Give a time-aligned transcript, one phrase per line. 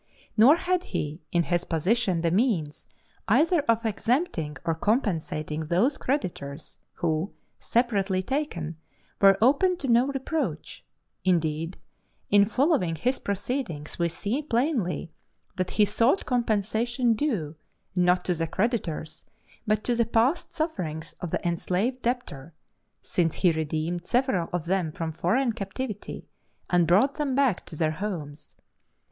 [0.35, 2.87] Nor had he in his position the means
[3.27, 8.77] either of exempting or compensating those creditors who, separately taken,
[9.21, 10.83] were open to no reproach;
[11.23, 11.77] indeed,
[12.31, 15.11] in following his proceedings, we see plainly
[15.57, 17.55] that he thought compensation due,
[17.95, 19.23] not to the creditors,
[19.67, 22.55] but to the past sufferings of the enslaved debtor,
[23.03, 26.25] since he redeemed several of them from foreign captivity,
[26.71, 28.55] and brought them back to their homes.